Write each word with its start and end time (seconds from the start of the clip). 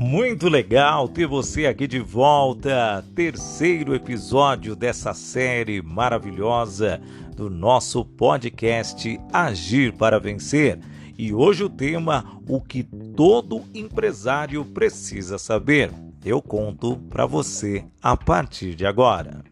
Muito 0.00 0.48
legal 0.48 1.08
ter 1.08 1.26
você 1.26 1.66
aqui 1.66 1.88
de 1.88 1.98
volta. 1.98 3.04
Terceiro 3.16 3.96
episódio 3.96 4.76
dessa 4.76 5.12
série 5.12 5.82
maravilhosa 5.82 7.00
do 7.34 7.50
nosso 7.50 8.04
podcast 8.04 9.20
Agir 9.32 9.92
para 9.92 10.20
Vencer. 10.20 10.78
E 11.18 11.34
hoje 11.34 11.64
o 11.64 11.68
tema 11.68 12.40
o 12.48 12.60
que 12.60 12.84
todo 12.84 13.64
empresário 13.74 14.64
precisa 14.64 15.36
saber. 15.36 15.90
Eu 16.24 16.40
conto 16.40 16.96
para 17.10 17.26
você 17.26 17.84
a 18.00 18.16
partir 18.16 18.76
de 18.76 18.86
agora. 18.86 19.42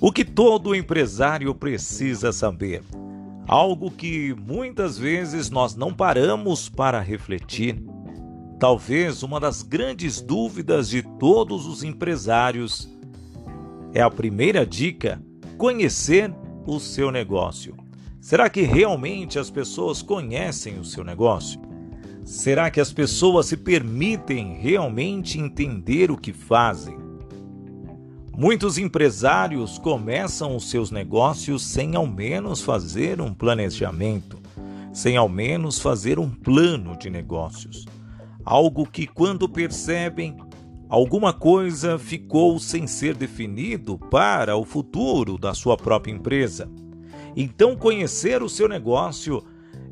O 0.00 0.10
que 0.10 0.24
todo 0.24 0.74
empresário 0.74 1.54
precisa 1.54 2.32
saber. 2.32 2.82
Algo 3.46 3.88
que 3.88 4.34
muitas 4.34 4.98
vezes 4.98 5.48
nós 5.48 5.76
não 5.76 5.94
paramos 5.94 6.68
para 6.68 6.98
refletir 6.98 7.80
Talvez 8.62 9.24
uma 9.24 9.40
das 9.40 9.60
grandes 9.60 10.20
dúvidas 10.20 10.88
de 10.88 11.02
todos 11.02 11.66
os 11.66 11.82
empresários 11.82 12.88
é 13.92 14.00
a 14.00 14.08
primeira 14.08 14.64
dica: 14.64 15.20
conhecer 15.58 16.32
o 16.64 16.78
seu 16.78 17.10
negócio. 17.10 17.74
Será 18.20 18.48
que 18.48 18.62
realmente 18.62 19.36
as 19.36 19.50
pessoas 19.50 20.00
conhecem 20.00 20.78
o 20.78 20.84
seu 20.84 21.02
negócio? 21.02 21.60
Será 22.24 22.70
que 22.70 22.80
as 22.80 22.92
pessoas 22.92 23.46
se 23.46 23.56
permitem 23.56 24.56
realmente 24.60 25.40
entender 25.40 26.12
o 26.12 26.16
que 26.16 26.32
fazem? 26.32 26.96
Muitos 28.32 28.78
empresários 28.78 29.76
começam 29.76 30.54
os 30.54 30.70
seus 30.70 30.92
negócios 30.92 31.64
sem 31.64 31.96
ao 31.96 32.06
menos 32.06 32.62
fazer 32.62 33.20
um 33.20 33.34
planejamento, 33.34 34.38
sem 34.92 35.16
ao 35.16 35.28
menos 35.28 35.80
fazer 35.80 36.16
um 36.20 36.30
plano 36.30 36.96
de 36.96 37.10
negócios 37.10 37.86
algo 38.44 38.86
que, 38.86 39.06
quando 39.06 39.48
percebem, 39.48 40.36
alguma 40.88 41.32
coisa 41.32 41.98
ficou 41.98 42.58
sem 42.58 42.86
ser 42.86 43.16
definido 43.16 43.98
para 43.98 44.56
o 44.56 44.64
futuro 44.64 45.38
da 45.38 45.54
sua 45.54 45.76
própria 45.76 46.12
empresa. 46.12 46.70
Então, 47.36 47.76
conhecer 47.76 48.42
o 48.42 48.48
seu 48.48 48.68
negócio 48.68 49.42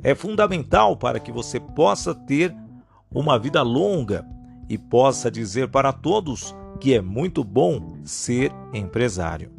é 0.03 0.15
fundamental 0.15 0.97
para 0.97 1.21
que 1.21 1.33
você 1.33 1.59
possa 1.59 2.15
ter 2.15 2.55
uma 3.11 3.39
vida 3.39 3.63
longa 3.63 4.27
e 4.69 4.79
possa 4.79 5.31
dizer 5.31 5.69
para 5.69 5.93
todos 5.93 6.55
que 6.81 6.95
é 6.95 7.03
muito 7.03 7.43
bom 7.43 7.99
ser 8.05 8.53
empresário. 8.73 9.51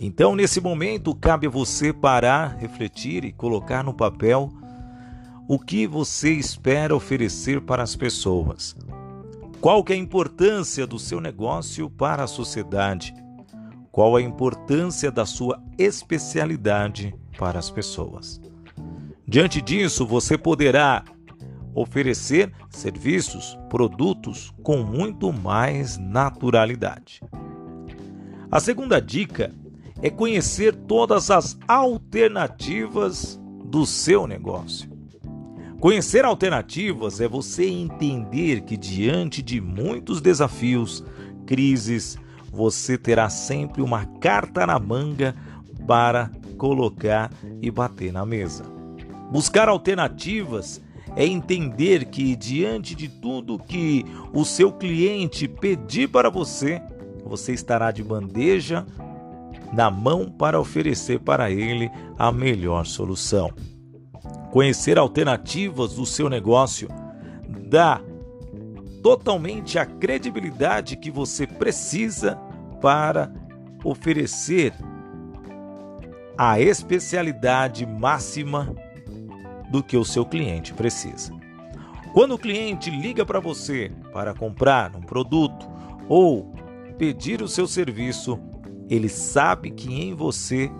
Então, 0.00 0.34
nesse 0.34 0.60
momento, 0.60 1.14
cabe 1.14 1.46
a 1.46 1.50
você 1.50 1.92
parar, 1.92 2.56
refletir 2.58 3.24
e 3.24 3.32
colocar 3.32 3.84
no 3.84 3.94
papel 3.94 4.50
o 5.46 5.58
que 5.58 5.86
você 5.86 6.32
espera 6.32 6.96
oferecer 6.96 7.60
para 7.60 7.82
as 7.82 7.94
pessoas? 7.94 8.74
Qual 9.60 9.84
é 9.88 9.92
a 9.92 9.96
importância 9.96 10.86
do 10.86 10.98
seu 10.98 11.20
negócio 11.20 11.90
para 11.90 12.24
a 12.24 12.26
sociedade? 12.26 13.14
Qual 13.92 14.16
a 14.16 14.22
importância 14.22 15.10
da 15.10 15.26
sua 15.26 15.62
especialidade 15.78 17.14
para 17.38 17.58
as 17.58 17.70
pessoas? 17.70 18.40
Diante 19.26 19.60
disso, 19.60 20.06
você 20.06 20.36
poderá 20.36 21.04
oferecer 21.74 22.52
serviços, 22.70 23.58
produtos 23.68 24.52
com 24.62 24.78
muito 24.78 25.32
mais 25.32 25.98
naturalidade. 25.98 27.20
A 28.50 28.60
segunda 28.60 29.00
dica 29.00 29.52
é 30.00 30.08
conhecer 30.08 30.74
todas 30.74 31.30
as 31.30 31.58
alternativas 31.66 33.40
do 33.64 33.84
seu 33.84 34.26
negócio. 34.26 34.93
Conhecer 35.84 36.24
alternativas 36.24 37.20
é 37.20 37.28
você 37.28 37.66
entender 37.68 38.62
que 38.62 38.74
diante 38.74 39.42
de 39.42 39.60
muitos 39.60 40.18
desafios, 40.18 41.04
crises, 41.44 42.16
você 42.50 42.96
terá 42.96 43.28
sempre 43.28 43.82
uma 43.82 44.06
carta 44.06 44.66
na 44.66 44.78
manga 44.78 45.36
para 45.86 46.30
colocar 46.56 47.30
e 47.60 47.70
bater 47.70 48.14
na 48.14 48.24
mesa. 48.24 48.64
Buscar 49.30 49.68
alternativas 49.68 50.80
é 51.16 51.26
entender 51.26 52.06
que 52.06 52.34
diante 52.34 52.94
de 52.94 53.06
tudo 53.06 53.58
que 53.58 54.06
o 54.32 54.42
seu 54.42 54.72
cliente 54.72 55.46
pedir 55.46 56.08
para 56.08 56.30
você, 56.30 56.80
você 57.26 57.52
estará 57.52 57.90
de 57.90 58.02
bandeja 58.02 58.86
na 59.70 59.90
mão 59.90 60.30
para 60.30 60.58
oferecer 60.58 61.20
para 61.20 61.50
ele 61.50 61.90
a 62.18 62.32
melhor 62.32 62.86
solução. 62.86 63.52
Conhecer 64.54 64.98
alternativas 64.98 65.94
do 65.94 66.06
seu 66.06 66.28
negócio 66.28 66.88
dá 67.68 68.00
totalmente 69.02 69.80
a 69.80 69.84
credibilidade 69.84 70.96
que 70.96 71.10
você 71.10 71.44
precisa 71.44 72.36
para 72.80 73.34
oferecer 73.82 74.72
a 76.38 76.60
especialidade 76.60 77.84
máxima 77.84 78.72
do 79.72 79.82
que 79.82 79.96
o 79.96 80.04
seu 80.04 80.24
cliente 80.24 80.72
precisa. 80.72 81.32
Quando 82.12 82.36
o 82.36 82.38
cliente 82.38 82.90
liga 82.90 83.26
para 83.26 83.40
você 83.40 83.90
para 84.12 84.34
comprar 84.34 84.94
um 84.94 85.02
produto 85.02 85.68
ou 86.08 86.54
pedir 86.96 87.42
o 87.42 87.48
seu 87.48 87.66
serviço, 87.66 88.38
ele 88.88 89.08
sabe 89.08 89.72
que 89.72 89.92
em 89.92 90.14
você 90.14 90.70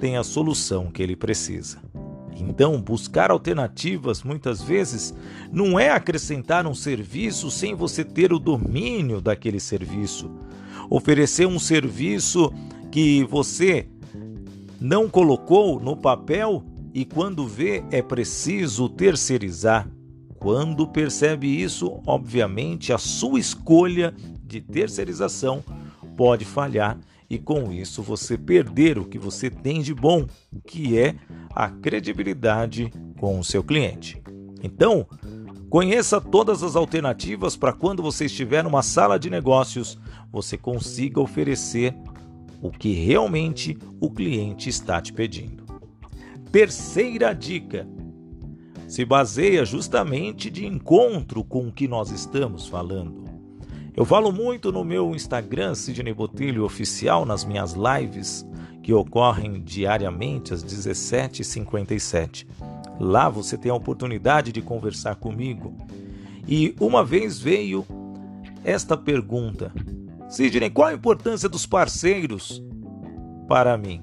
tem 0.00 0.16
a 0.16 0.24
solução 0.24 0.90
que 0.90 1.00
ele 1.00 1.14
precisa. 1.14 1.91
Então, 2.36 2.80
buscar 2.80 3.30
alternativas 3.30 4.22
muitas 4.22 4.62
vezes 4.62 5.14
não 5.52 5.78
é 5.78 5.90
acrescentar 5.90 6.66
um 6.66 6.74
serviço 6.74 7.50
sem 7.50 7.74
você 7.74 8.04
ter 8.04 8.32
o 8.32 8.38
domínio 8.38 9.20
daquele 9.20 9.60
serviço. 9.60 10.30
Oferecer 10.90 11.46
um 11.46 11.58
serviço 11.58 12.52
que 12.90 13.24
você 13.24 13.86
não 14.80 15.08
colocou 15.08 15.80
no 15.80 15.96
papel 15.96 16.64
e 16.92 17.04
quando 17.04 17.46
vê 17.46 17.84
é 17.90 18.02
preciso 18.02 18.88
terceirizar. 18.88 19.88
Quando 20.38 20.88
percebe 20.88 21.46
isso, 21.46 22.00
obviamente 22.06 22.92
a 22.92 22.98
sua 22.98 23.38
escolha 23.38 24.12
de 24.44 24.60
terceirização 24.60 25.62
pode 26.16 26.44
falhar 26.44 26.98
e 27.32 27.38
com 27.38 27.72
isso 27.72 28.02
você 28.02 28.36
perder 28.36 28.98
o 28.98 29.06
que 29.06 29.18
você 29.18 29.48
tem 29.48 29.80
de 29.80 29.94
bom, 29.94 30.26
que 30.66 30.98
é 30.98 31.14
a 31.54 31.70
credibilidade 31.70 32.92
com 33.18 33.40
o 33.40 33.44
seu 33.44 33.64
cliente. 33.64 34.22
Então, 34.62 35.06
conheça 35.70 36.20
todas 36.20 36.62
as 36.62 36.76
alternativas 36.76 37.56
para 37.56 37.72
quando 37.72 38.02
você 38.02 38.26
estiver 38.26 38.62
numa 38.62 38.82
sala 38.82 39.18
de 39.18 39.30
negócios, 39.30 39.98
você 40.30 40.58
consiga 40.58 41.22
oferecer 41.22 41.94
o 42.60 42.70
que 42.70 42.92
realmente 42.92 43.78
o 43.98 44.10
cliente 44.10 44.68
está 44.68 45.00
te 45.00 45.10
pedindo. 45.10 45.64
Terceira 46.52 47.32
dica: 47.32 47.88
se 48.86 49.06
baseia 49.06 49.64
justamente 49.64 50.50
de 50.50 50.66
encontro 50.66 51.42
com 51.42 51.68
o 51.68 51.72
que 51.72 51.88
nós 51.88 52.10
estamos 52.10 52.68
falando. 52.68 53.21
Eu 53.94 54.06
falo 54.06 54.32
muito 54.32 54.72
no 54.72 54.82
meu 54.82 55.14
Instagram, 55.14 55.74
Sidney 55.74 56.14
Botelho 56.14 56.64
Oficial, 56.64 57.26
nas 57.26 57.44
minhas 57.44 57.74
lives 57.74 58.46
que 58.82 58.92
ocorrem 58.92 59.60
diariamente 59.60 60.54
às 60.54 60.64
17h57. 60.64 62.46
Lá 62.98 63.28
você 63.28 63.58
tem 63.58 63.70
a 63.70 63.74
oportunidade 63.74 64.50
de 64.50 64.62
conversar 64.62 65.16
comigo. 65.16 65.76
E 66.48 66.74
uma 66.80 67.04
vez 67.04 67.38
veio 67.38 67.84
esta 68.64 68.96
pergunta: 68.96 69.70
Sidney, 70.26 70.70
qual 70.70 70.88
a 70.88 70.94
importância 70.94 71.46
dos 71.48 71.66
parceiros 71.66 72.62
para 73.46 73.76
mim? 73.76 74.02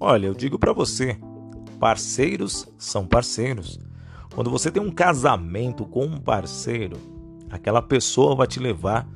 Olha, 0.00 0.26
eu 0.26 0.34
digo 0.34 0.58
para 0.58 0.72
você: 0.72 1.18
parceiros 1.78 2.66
são 2.78 3.06
parceiros. 3.06 3.78
Quando 4.34 4.50
você 4.50 4.70
tem 4.70 4.82
um 4.82 4.90
casamento 4.90 5.84
com 5.84 6.06
um 6.06 6.18
parceiro, 6.18 7.11
aquela 7.52 7.82
pessoa 7.82 8.34
vai 8.34 8.46
te 8.46 8.58
levar 8.58 9.06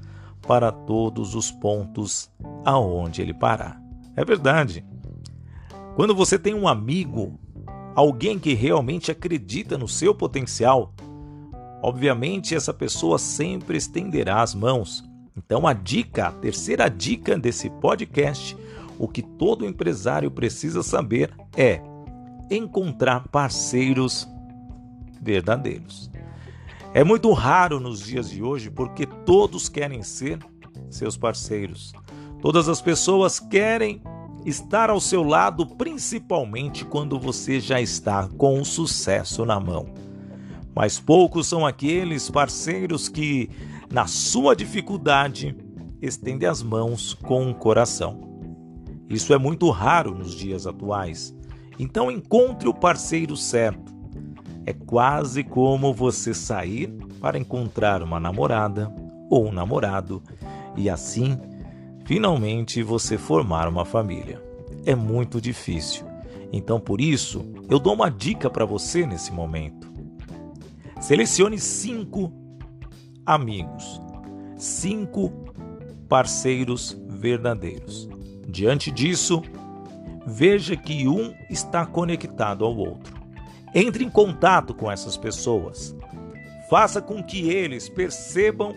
para 0.46 0.70
todos 0.70 1.34
os 1.34 1.50
pontos 1.50 2.30
aonde 2.64 3.22
ele 3.22 3.34
parar. 3.34 3.82
É 4.14 4.24
verdade. 4.24 4.84
Quando 5.96 6.14
você 6.14 6.38
tem 6.38 6.54
um 6.54 6.68
amigo, 6.68 7.40
alguém 7.94 8.38
que 8.38 8.52
realmente 8.52 9.10
acredita 9.10 9.78
no 9.78 9.88
seu 9.88 10.14
potencial, 10.14 10.94
obviamente 11.82 12.54
essa 12.54 12.72
pessoa 12.72 13.18
sempre 13.18 13.78
estenderá 13.78 14.42
as 14.42 14.54
mãos. 14.54 15.02
Então 15.34 15.66
a 15.66 15.72
dica, 15.72 16.28
a 16.28 16.32
terceira 16.32 16.88
dica 16.88 17.38
desse 17.38 17.70
podcast, 17.70 18.56
o 18.98 19.08
que 19.08 19.22
todo 19.22 19.66
empresário 19.66 20.30
precisa 20.30 20.82
saber 20.82 21.32
é 21.56 21.80
encontrar 22.50 23.28
parceiros 23.28 24.28
verdadeiros. 25.20 26.10
É 26.94 27.04
muito 27.04 27.32
raro 27.32 27.78
nos 27.78 28.00
dias 28.00 28.30
de 28.30 28.42
hoje 28.42 28.70
porque 28.70 29.06
todos 29.06 29.68
querem 29.68 30.02
ser 30.02 30.38
seus 30.88 31.16
parceiros. 31.16 31.92
Todas 32.40 32.68
as 32.68 32.80
pessoas 32.80 33.38
querem 33.38 34.00
estar 34.44 34.90
ao 34.90 35.00
seu 35.00 35.22
lado, 35.22 35.66
principalmente 35.66 36.84
quando 36.84 37.18
você 37.18 37.58
já 37.58 37.80
está 37.80 38.28
com 38.28 38.60
o 38.60 38.64
sucesso 38.64 39.44
na 39.44 39.58
mão. 39.58 39.86
mas 40.76 41.00
poucos 41.00 41.46
são 41.46 41.64
aqueles 41.66 42.30
parceiros 42.30 43.08
que, 43.08 43.48
na 43.90 44.06
sua 44.06 44.54
dificuldade, 44.54 45.56
estendem 46.02 46.46
as 46.46 46.62
mãos 46.62 47.14
com 47.14 47.50
o 47.50 47.54
coração. 47.54 48.20
Isso 49.08 49.32
é 49.32 49.38
muito 49.38 49.70
raro 49.70 50.14
nos 50.14 50.34
dias 50.34 50.66
atuais. 50.66 51.34
Então 51.78 52.10
encontre 52.10 52.68
o 52.68 52.74
parceiro 52.74 53.34
certo. 53.38 53.95
É 54.66 54.72
quase 54.72 55.44
como 55.44 55.94
você 55.94 56.34
sair 56.34 56.88
para 57.20 57.38
encontrar 57.38 58.02
uma 58.02 58.18
namorada 58.18 58.92
ou 59.30 59.46
um 59.46 59.52
namorado 59.52 60.20
e 60.76 60.90
assim 60.90 61.38
finalmente 62.04 62.82
você 62.82 63.16
formar 63.16 63.68
uma 63.68 63.84
família. 63.84 64.42
É 64.84 64.94
muito 64.94 65.40
difícil. 65.40 66.04
Então 66.52 66.80
por 66.80 67.00
isso, 67.00 67.46
eu 67.70 67.78
dou 67.78 67.94
uma 67.94 68.10
dica 68.10 68.50
para 68.50 68.64
você 68.64 69.06
nesse 69.06 69.32
momento. 69.32 69.88
Selecione 71.00 71.58
cinco 71.60 72.32
amigos, 73.24 74.00
cinco 74.56 75.30
parceiros 76.08 77.00
verdadeiros. 77.08 78.08
Diante 78.48 78.90
disso, 78.90 79.42
veja 80.26 80.76
que 80.76 81.06
um 81.06 81.32
está 81.48 81.86
conectado 81.86 82.64
ao 82.64 82.76
outro. 82.76 83.15
Entre 83.74 84.04
em 84.04 84.08
contato 84.08 84.74
com 84.74 84.90
essas 84.90 85.16
pessoas. 85.16 85.94
Faça 86.68 87.00
com 87.00 87.22
que 87.22 87.48
eles 87.50 87.88
percebam 87.88 88.74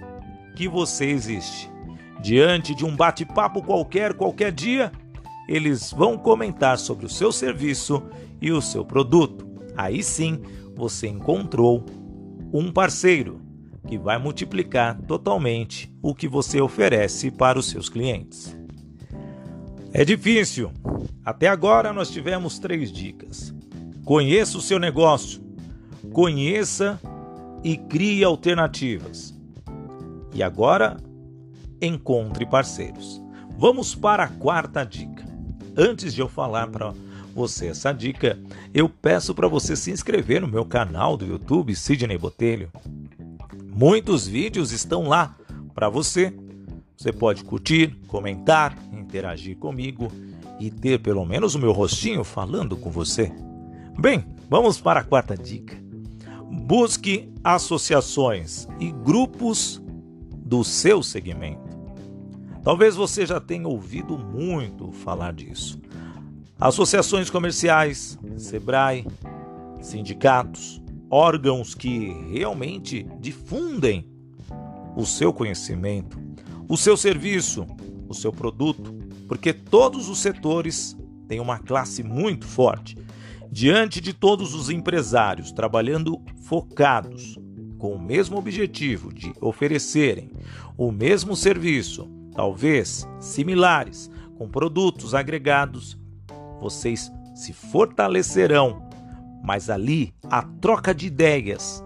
que 0.56 0.68
você 0.68 1.06
existe. 1.06 1.72
Diante 2.22 2.76
de 2.76 2.86
um 2.86 2.96
bate-papo 2.96 3.64
qualquer, 3.64 4.14
qualquer 4.14 4.52
dia, 4.52 4.92
eles 5.48 5.92
vão 5.92 6.18
comentar 6.18 6.78
sobre 6.78 7.06
o 7.06 7.10
seu 7.10 7.32
serviço 7.32 8.04
e 8.42 8.52
o 8.52 8.62
seu 8.62 8.86
produto. 8.86 9.48
Aí 9.76 10.04
sim, 10.04 10.42
você 10.76 11.08
encontrou 11.08 11.86
um 12.54 12.72
parceiro 12.72 13.42
que 13.88 13.98
vai 13.98 14.20
multiplicar 14.20 15.00
totalmente 15.02 15.92
o 16.02 16.14
que 16.14 16.28
você 16.28 16.62
oferece 16.62 17.32
para 17.32 17.58
os 17.58 17.70
seus 17.70 17.90
clientes. 17.90 18.56
É 19.92 20.06
difícil. 20.06 20.72
Até 21.26 21.48
agora 21.48 21.92
nós 21.92 22.12
tivemos 22.12 22.60
três 22.60 22.92
dicas. 22.92 23.54
Conheça 24.10 24.58
o 24.58 24.62
seu 24.62 24.80
negócio, 24.80 25.40
conheça 26.12 27.00
e 27.64 27.78
crie 27.78 28.24
alternativas. 28.24 29.40
E 30.34 30.42
agora, 30.42 30.98
encontre 31.80 32.44
parceiros. 32.44 33.22
Vamos 33.56 33.94
para 33.94 34.24
a 34.24 34.28
quarta 34.28 34.84
dica. 34.84 35.24
Antes 35.78 36.12
de 36.12 36.22
eu 36.22 36.28
falar 36.28 36.66
para 36.72 36.92
você 37.36 37.68
essa 37.68 37.92
dica, 37.92 38.40
eu 38.74 38.90
peço 38.90 39.36
para 39.36 39.48
você 39.48 39.76
se 39.76 39.92
inscrever 39.92 40.42
no 40.42 40.48
meu 40.48 40.66
canal 40.66 41.16
do 41.16 41.28
YouTube 41.28 41.76
Sidney 41.76 42.18
Botelho. 42.18 42.72
Muitos 43.68 44.26
vídeos 44.26 44.72
estão 44.72 45.04
lá 45.04 45.38
para 45.76 45.88
você. 45.88 46.34
Você 46.98 47.14
pode 47.14 47.44
curtir, 47.44 47.96
comentar, 48.08 48.76
interagir 48.92 49.56
comigo 49.58 50.12
e 50.60 50.72
ter 50.72 51.00
pelo 51.00 51.24
menos 51.24 51.54
o 51.54 51.60
meu 51.60 51.72
rostinho 51.72 52.24
falando 52.24 52.76
com 52.76 52.90
você. 52.90 53.32
Bem, 54.00 54.24
vamos 54.50 54.80
para 54.80 55.02
a 55.02 55.04
quarta 55.04 55.36
dica. 55.36 55.78
Busque 56.50 57.30
associações 57.44 58.66
e 58.80 58.94
grupos 58.94 59.84
do 60.38 60.64
seu 60.64 61.04
segmento. 61.04 61.78
Talvez 62.64 62.96
você 62.96 63.26
já 63.26 63.42
tenha 63.42 63.68
ouvido 63.68 64.18
muito 64.18 64.94
falar 64.94 65.34
disso. 65.34 65.82
Associações 66.58 67.30
comerciais, 67.30 68.18
Sebrae, 68.38 69.06
sindicatos, 69.82 70.82
órgãos 71.10 71.76
que 71.76 72.14
realmente 72.32 73.06
difundem 73.20 74.10
o 74.96 75.06
seu 75.06 75.34
conhecimento, 75.34 76.18
o 76.70 76.78
seu 76.78 76.96
serviço, 76.96 77.68
o 78.08 78.14
seu 78.14 78.32
produto, 78.32 78.94
porque 79.28 79.52
todos 79.52 80.08
os 80.08 80.20
setores 80.20 80.98
têm 81.28 81.42
uma 81.42 81.60
classe 81.60 82.02
muito 82.02 82.48
forte. 82.48 82.96
Diante 83.52 84.00
de 84.00 84.14
todos 84.14 84.54
os 84.54 84.70
empresários 84.70 85.52
trabalhando 85.52 86.22
focados 86.44 87.38
com 87.80 87.94
o 87.94 88.00
mesmo 88.00 88.38
objetivo 88.38 89.12
de 89.12 89.34
oferecerem 89.42 90.30
o 90.78 90.92
mesmo 90.92 91.36
serviço, 91.36 92.08
talvez 92.36 93.08
similares, 93.20 94.10
com 94.38 94.48
produtos 94.48 95.16
agregados, 95.16 95.98
vocês 96.62 97.12
se 97.34 97.52
fortalecerão, 97.52 98.88
mas 99.44 99.70
ali 99.70 100.14
a 100.30 100.42
troca 100.42 100.94
de 100.94 101.08
ideias 101.08 101.84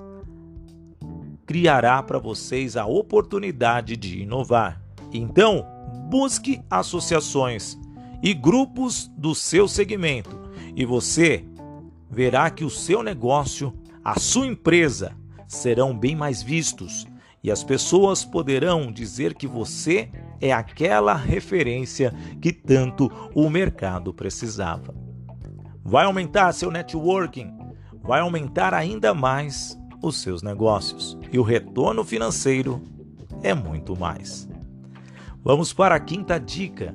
criará 1.45 2.03
para 2.03 2.19
vocês 2.19 2.75
a 2.75 2.85
oportunidade 2.85 3.95
de 3.95 4.21
inovar. 4.21 4.81
Então, 5.13 5.65
busque 6.09 6.61
associações 6.69 7.77
e 8.21 8.33
grupos 8.33 9.11
do 9.17 9.33
seu 9.33 9.67
segmento 9.67 10.39
e 10.75 10.85
você 10.85 11.45
verá 12.13 12.49
que 12.51 12.63
o 12.63 12.69
seu 12.69 13.01
negócio, 13.01 13.73
a 14.03 14.19
sua 14.19 14.45
empresa 14.45 15.17
serão 15.47 15.97
bem 15.97 16.15
mais 16.15 16.43
vistos 16.43 17.07
e 17.43 17.49
as 17.51 17.63
pessoas 17.63 18.23
poderão 18.23 18.91
dizer 18.91 19.33
que 19.33 19.47
você 19.47 20.09
é 20.39 20.53
aquela 20.53 21.15
referência 21.15 22.13
que 22.39 22.53
tanto 22.53 23.11
o 23.33 23.49
mercado 23.49 24.13
precisava. 24.13 24.93
Vai 25.83 26.05
aumentar 26.05 26.53
seu 26.53 26.69
networking, 26.69 27.51
vai 28.01 28.21
aumentar 28.21 28.75
ainda 28.75 29.13
mais 29.13 29.77
os 30.01 30.21
seus 30.21 30.43
negócios 30.43 31.17
e 31.31 31.39
o 31.39 31.43
retorno 31.43 32.03
financeiro 32.03 32.81
é 33.41 33.55
muito 33.55 33.97
mais. 33.99 34.47
Vamos 35.43 35.73
para 35.73 35.95
a 35.95 35.99
quinta 35.99 36.39
dica 36.39 36.93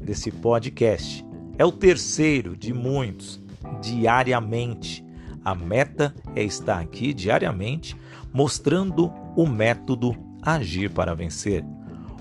desse 0.00 0.30
podcast. 0.30 1.26
É 1.58 1.64
o 1.64 1.72
terceiro 1.72 2.56
de 2.56 2.72
muitos, 2.72 3.43
diariamente. 3.80 5.04
A 5.44 5.54
meta 5.54 6.14
é 6.34 6.42
estar 6.42 6.80
aqui 6.80 7.12
diariamente 7.12 7.96
mostrando 8.32 9.12
o 9.36 9.46
método 9.46 10.16
Agir 10.42 10.90
para 10.90 11.14
Vencer. 11.14 11.64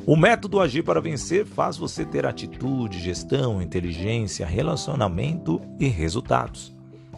O 0.05 0.15
método 0.15 0.59
Agir 0.59 0.83
para 0.83 0.99
Vencer 0.99 1.45
faz 1.45 1.77
você 1.77 2.03
ter 2.03 2.25
atitude, 2.25 2.99
gestão, 2.99 3.61
inteligência, 3.61 4.45
relacionamento 4.45 5.61
e 5.79 5.87
resultados. 5.87 6.75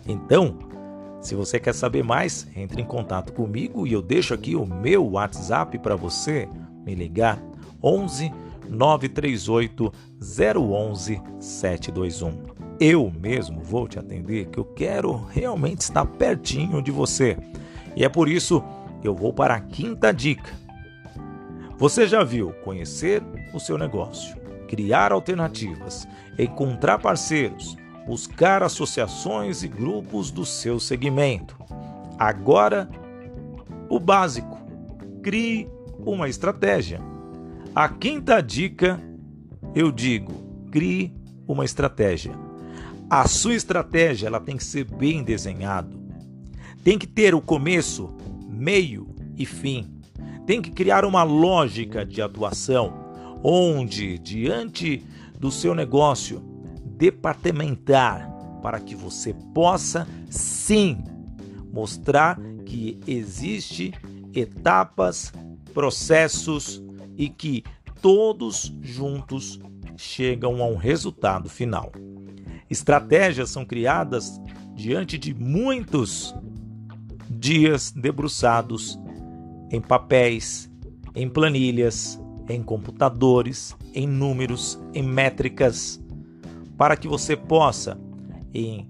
Então, 0.08 0.60
se 1.20 1.34
você 1.34 1.60
quer 1.60 1.74
saber 1.74 2.04
mais, 2.04 2.48
entre 2.56 2.82
em 2.82 2.86
contato 2.86 3.34
comigo 3.34 3.88
e 3.88 3.94
eu 3.94 4.02
deixo 4.02 4.34
aqui 4.34 4.56
o 4.56 4.66
meu 4.66 5.12
WhatsApp 5.12 5.80
para 5.80 5.96
você 5.96 6.48
me 6.86 6.94
ligar 6.94 7.42
11 7.84 8.32
938 8.70 9.92
011 10.22 11.22
721. 11.40 12.55
Eu 12.80 13.12
mesmo 13.12 13.62
vou 13.62 13.88
te 13.88 13.98
atender, 13.98 14.48
que 14.48 14.60
eu 14.60 14.66
quero 14.66 15.16
realmente 15.32 15.82
estar 15.82 16.06
pertinho 16.06 16.82
de 16.82 16.92
você. 16.92 17.38
E 17.96 18.04
é 18.04 18.10
por 18.10 18.28
isso 18.28 18.64
que 19.02 19.08
eu 19.08 19.16
vou 19.16 19.34
para 19.34 19.56
a 19.56 19.62
quinta 19.62 20.12
dica. 20.12 20.52
Você 21.78 22.08
já 22.08 22.24
viu 22.24 22.52
conhecer 22.64 23.24
o 23.54 23.60
seu 23.60 23.78
negócio, 23.78 24.36
criar 24.68 25.12
alternativas, 25.12 26.08
encontrar 26.38 27.00
parceiros, 27.00 27.78
buscar 28.06 28.64
associações 28.64 29.64
e 29.64 29.68
grupos 29.68 30.32
do 30.32 30.46
seu 30.46 30.80
segmento. 30.80 31.58
Agora, 32.18 32.90
o 33.90 34.00
básico: 34.00 34.58
crie 35.22 35.70
uma 36.06 36.30
estratégia 36.30 37.02
a 37.76 37.90
quinta 37.90 38.42
dica, 38.42 39.02
eu 39.76 39.92
digo, 39.92 40.32
crie 40.72 41.14
uma 41.46 41.66
estratégia. 41.66 42.32
A 43.10 43.28
sua 43.28 43.54
estratégia 43.54 44.26
ela 44.26 44.40
tem 44.40 44.58
que 44.58 44.64
ser 44.64 44.84
bem 44.84 45.24
desenhado. 45.24 46.00
Tem 46.84 46.98
que 46.98 47.06
ter 47.06 47.36
o 47.36 47.42
começo, 47.42 48.10
meio 48.50 49.14
e 49.38 49.46
fim. 49.46 49.88
Tem 50.48 50.60
que 50.60 50.72
criar 50.72 51.06
uma 51.06 51.22
lógica 51.22 52.04
de 52.04 52.22
atuação 52.22 53.06
onde 53.44 54.18
diante 54.18 55.04
do 55.40 55.52
seu 55.52 55.76
negócio 55.76 56.42
departamentar 56.84 58.28
para 58.62 58.80
que 58.80 58.96
você 58.96 59.36
possa 59.54 60.08
sim 60.28 61.04
mostrar 61.72 62.40
que 62.66 63.00
existe 63.06 63.94
etapas, 64.34 65.32
processos 65.76 66.82
e 67.16 67.30
que 67.30 67.64
todos 68.02 68.74
juntos 68.82 69.60
chegam 69.96 70.64
a 70.64 70.66
um 70.66 70.76
resultado 70.76 71.48
final. 71.50 71.92
Estratégias 72.76 73.52
são 73.52 73.64
criadas 73.64 74.38
diante 74.76 75.18
de 75.18 75.34
muitos 75.34 76.36
dias 77.30 77.90
debruçados 77.90 79.00
em 79.72 79.80
papéis, 79.80 80.70
em 81.16 81.30
planilhas, 81.30 82.20
em 82.50 82.62
computadores, 82.62 83.74
em 83.94 84.06
números, 84.06 84.78
em 84.94 85.02
métricas, 85.02 86.04
para 86.78 86.98
que 86.98 87.08
você 87.08 87.38
possa, 87.38 87.98
em 88.54 88.86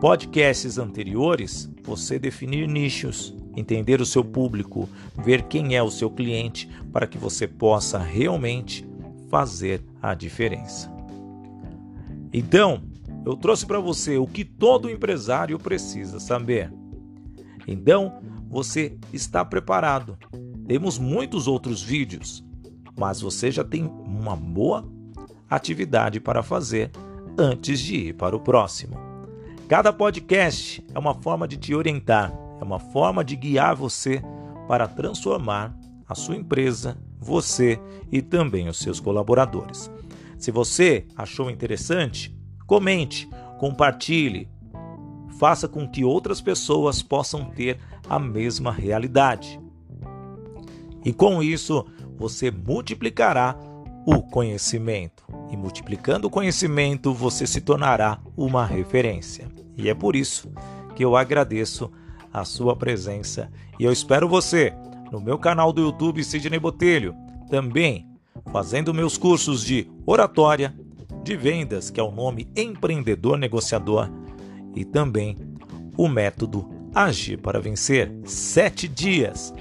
podcasts 0.00 0.76
anteriores, 0.76 1.70
você 1.84 2.18
definir 2.18 2.66
nichos, 2.66 3.32
entender 3.56 4.00
o 4.00 4.06
seu 4.06 4.24
público, 4.24 4.88
ver 5.24 5.44
quem 5.44 5.76
é 5.76 5.82
o 5.82 5.92
seu 5.92 6.10
cliente 6.10 6.68
para 6.92 7.06
que 7.06 7.16
você 7.16 7.46
possa 7.46 8.00
realmente 8.00 8.84
fazer 9.30 9.80
a 10.02 10.12
diferença. 10.12 10.99
Então, 12.32 12.82
eu 13.24 13.36
trouxe 13.36 13.66
para 13.66 13.80
você 13.80 14.16
o 14.16 14.26
que 14.26 14.44
todo 14.44 14.90
empresário 14.90 15.58
precisa 15.58 16.18
saber. 16.18 16.72
Então, 17.66 18.20
você 18.48 18.96
está 19.12 19.44
preparado. 19.44 20.18
Temos 20.66 20.98
muitos 20.98 21.46
outros 21.46 21.82
vídeos, 21.82 22.44
mas 22.96 23.20
você 23.20 23.50
já 23.50 23.64
tem 23.64 23.84
uma 23.84 24.36
boa 24.36 24.88
atividade 25.48 26.20
para 26.20 26.42
fazer 26.42 26.90
antes 27.36 27.80
de 27.80 27.96
ir 27.96 28.14
para 28.14 28.36
o 28.36 28.40
próximo. 28.40 28.96
Cada 29.68 29.92
podcast 29.92 30.84
é 30.94 30.98
uma 30.98 31.14
forma 31.14 31.46
de 31.46 31.56
te 31.56 31.74
orientar, 31.74 32.32
é 32.60 32.64
uma 32.64 32.78
forma 32.78 33.24
de 33.24 33.36
guiar 33.36 33.74
você 33.74 34.22
para 34.66 34.86
transformar 34.86 35.76
a 36.08 36.14
sua 36.14 36.36
empresa, 36.36 36.98
você 37.18 37.80
e 38.10 38.20
também 38.20 38.68
os 38.68 38.78
seus 38.78 38.98
colaboradores. 38.98 39.90
Se 40.40 40.50
você 40.50 41.06
achou 41.14 41.50
interessante, 41.50 42.34
comente, 42.66 43.28
compartilhe, 43.58 44.48
faça 45.38 45.68
com 45.68 45.86
que 45.86 46.02
outras 46.02 46.40
pessoas 46.40 47.02
possam 47.02 47.44
ter 47.44 47.78
a 48.08 48.18
mesma 48.18 48.72
realidade. 48.72 49.60
E 51.04 51.12
com 51.12 51.42
isso, 51.42 51.86
você 52.16 52.50
multiplicará 52.50 53.54
o 54.06 54.22
conhecimento. 54.22 55.24
E 55.50 55.56
multiplicando 55.58 56.26
o 56.26 56.30
conhecimento, 56.30 57.12
você 57.12 57.46
se 57.46 57.60
tornará 57.60 58.18
uma 58.34 58.64
referência. 58.64 59.46
E 59.76 59.90
é 59.90 59.94
por 59.94 60.16
isso 60.16 60.50
que 60.96 61.04
eu 61.04 61.16
agradeço 61.16 61.90
a 62.32 62.46
sua 62.46 62.74
presença 62.74 63.50
e 63.78 63.84
eu 63.84 63.92
espero 63.92 64.28
você 64.28 64.72
no 65.10 65.20
meu 65.20 65.38
canal 65.38 65.72
do 65.72 65.82
YouTube 65.82 66.22
Sidney 66.22 66.60
Botelho, 66.60 67.14
também 67.50 68.09
fazendo 68.52 68.94
meus 68.94 69.16
cursos 69.16 69.64
de 69.64 69.90
oratória, 70.06 70.74
de 71.22 71.36
vendas, 71.36 71.90
que 71.90 72.00
é 72.00 72.02
o 72.02 72.10
nome 72.10 72.48
empreendedor 72.56 73.38
negociador, 73.38 74.10
e 74.74 74.84
também 74.84 75.36
o 75.96 76.08
método 76.08 76.68
Agir 76.94 77.38
para 77.38 77.60
Vencer. 77.60 78.12
Sete 78.24 78.88
dias 78.88 79.54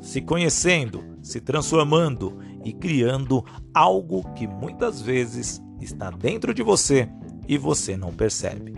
se 0.00 0.20
conhecendo, 0.20 1.02
se 1.22 1.40
transformando 1.40 2.38
e 2.64 2.72
criando 2.72 3.44
algo 3.74 4.22
que 4.34 4.46
muitas 4.46 5.00
vezes 5.00 5.60
está 5.80 6.10
dentro 6.10 6.54
de 6.54 6.62
você 6.62 7.08
e 7.48 7.58
você 7.58 7.96
não 7.96 8.12
percebe. 8.12 8.74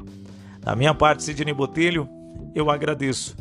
Da 0.60 0.75
minha 0.75 0.94
parte, 0.94 1.22
Sidney 1.22 1.54
Botelho, 1.54 2.08
eu 2.54 2.70
agradeço 2.70 3.37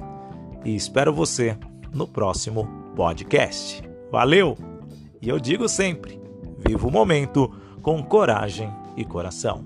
e 0.66 0.76
espero 0.76 1.14
você 1.14 1.58
no 1.94 2.08
próximo 2.08 2.68
podcast. 2.96 3.82
Valeu! 4.12 4.77
E 5.22 5.30
eu 5.30 5.40
digo 5.40 5.68
sempre: 5.68 6.20
viva 6.58 6.88
o 6.88 6.92
momento 6.92 7.52
com 7.82 8.04
coragem 8.04 8.72
e 8.96 9.06
coração. 9.06 9.66